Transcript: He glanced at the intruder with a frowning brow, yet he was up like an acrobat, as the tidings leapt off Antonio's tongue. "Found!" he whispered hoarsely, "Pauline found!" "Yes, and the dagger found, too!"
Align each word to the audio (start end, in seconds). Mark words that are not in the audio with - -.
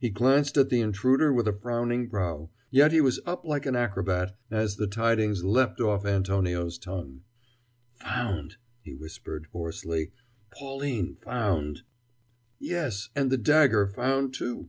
He 0.00 0.10
glanced 0.10 0.56
at 0.56 0.70
the 0.70 0.80
intruder 0.80 1.32
with 1.32 1.46
a 1.46 1.52
frowning 1.52 2.08
brow, 2.08 2.50
yet 2.72 2.90
he 2.90 3.00
was 3.00 3.20
up 3.24 3.44
like 3.44 3.64
an 3.64 3.76
acrobat, 3.76 4.36
as 4.50 4.74
the 4.74 4.88
tidings 4.88 5.44
leapt 5.44 5.80
off 5.80 6.04
Antonio's 6.04 6.76
tongue. 6.78 7.20
"Found!" 7.92 8.56
he 8.80 8.92
whispered 8.92 9.46
hoarsely, 9.52 10.10
"Pauline 10.50 11.14
found!" 11.14 11.82
"Yes, 12.58 13.10
and 13.14 13.30
the 13.30 13.38
dagger 13.38 13.86
found, 13.86 14.34
too!" 14.34 14.68